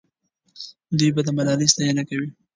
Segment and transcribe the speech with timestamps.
[0.97, 2.29] دوی به د ملالۍ ستاینه کوي.